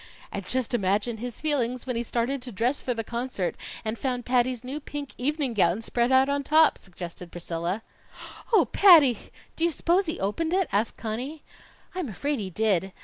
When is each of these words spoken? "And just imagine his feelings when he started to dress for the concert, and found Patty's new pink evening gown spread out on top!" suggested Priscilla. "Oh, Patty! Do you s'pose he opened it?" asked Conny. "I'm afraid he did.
"And 0.31 0.43
just 0.47 0.73
imagine 0.73 1.17
his 1.17 1.39
feelings 1.39 1.85
when 1.85 1.95
he 1.95 2.01
started 2.01 2.41
to 2.41 2.51
dress 2.51 2.81
for 2.81 2.95
the 2.95 3.03
concert, 3.03 3.55
and 3.85 3.99
found 3.99 4.25
Patty's 4.25 4.63
new 4.63 4.79
pink 4.79 5.13
evening 5.19 5.53
gown 5.53 5.79
spread 5.81 6.11
out 6.11 6.27
on 6.27 6.41
top!" 6.41 6.79
suggested 6.79 7.31
Priscilla. 7.31 7.83
"Oh, 8.51 8.65
Patty! 8.65 9.29
Do 9.55 9.63
you 9.63 9.71
s'pose 9.71 10.07
he 10.07 10.19
opened 10.19 10.53
it?" 10.55 10.67
asked 10.71 10.97
Conny. 10.97 11.43
"I'm 11.93 12.09
afraid 12.09 12.39
he 12.39 12.49
did. 12.49 12.93